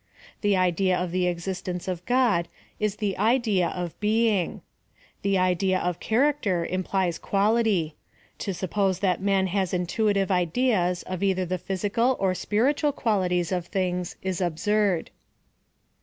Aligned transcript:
The 0.41 0.57
idea 0.57 0.97
of 0.97 1.11
the 1.11 1.27
existence 1.27 1.87
of 1.87 2.03
God 2.07 2.47
is 2.79 2.95
the 2.95 3.15
idea 3.19 3.67
of 3.67 3.99
being. 3.99 4.61
The 5.21 5.37
idea 5.37 5.77
of 5.79 5.99
character 5.99 6.65
implies 6.65 7.19
quality; 7.19 7.93
to 8.39 8.51
suppose 8.51 8.97
that 9.01 9.21
man 9.21 9.45
has 9.45 9.75
intuitive 9.75 10.31
ideas 10.31 11.03
of 11.03 11.21
either 11.21 11.45
the 11.45 11.59
j)hysical 11.59 12.15
or 12.17 12.33
spiritual 12.33 12.93
qualities 12.93 13.51
of 13.51 13.67
things 13.67 14.15
is 14.23 14.41
absurd. 14.41 15.11